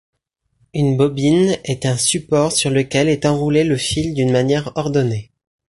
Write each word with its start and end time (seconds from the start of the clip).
Une 0.73 0.97
bobine 0.97 1.59
est 1.63 1.85
un 1.85 1.95
support 1.95 2.53
sur 2.53 2.71
lequel 2.71 3.07
est 3.07 3.27
enroulé 3.27 3.63
le 3.63 3.77
fil 3.77 4.15
d’une 4.15 4.31
manière 4.31 4.71
ordonnée. 4.75 5.31